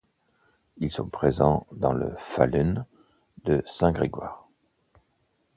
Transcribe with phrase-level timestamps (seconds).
[0.77, 2.87] Ils sont présents dans le Falun
[3.43, 4.47] de Saint-Grégoire.